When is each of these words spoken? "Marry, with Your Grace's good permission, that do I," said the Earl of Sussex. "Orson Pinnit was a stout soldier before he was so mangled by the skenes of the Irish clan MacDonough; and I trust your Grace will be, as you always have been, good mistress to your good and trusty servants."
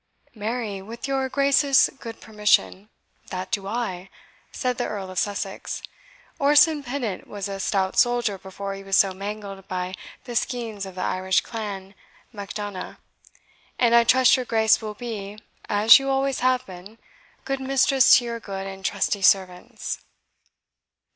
"Marry, 0.33 0.81
with 0.81 1.07
Your 1.07 1.29
Grace's 1.29 1.87
good 1.99 2.19
permission, 2.19 2.89
that 3.29 3.51
do 3.51 3.67
I," 3.67 4.09
said 4.51 4.79
the 4.79 4.87
Earl 4.87 5.11
of 5.11 5.19
Sussex. 5.19 5.83
"Orson 6.39 6.81
Pinnit 6.81 7.27
was 7.27 7.47
a 7.47 7.59
stout 7.59 7.99
soldier 7.99 8.39
before 8.39 8.73
he 8.73 8.81
was 8.83 8.95
so 8.95 9.13
mangled 9.13 9.67
by 9.67 9.93
the 10.23 10.35
skenes 10.35 10.87
of 10.87 10.95
the 10.95 11.03
Irish 11.03 11.41
clan 11.41 11.93
MacDonough; 12.33 12.97
and 13.77 13.93
I 13.93 14.03
trust 14.03 14.37
your 14.37 14.45
Grace 14.45 14.81
will 14.81 14.95
be, 14.95 15.37
as 15.69 15.99
you 15.99 16.09
always 16.09 16.39
have 16.39 16.65
been, 16.65 16.97
good 17.45 17.59
mistress 17.59 18.17
to 18.17 18.23
your 18.25 18.39
good 18.39 18.65
and 18.65 18.83
trusty 18.83 19.21
servants." 19.21 19.99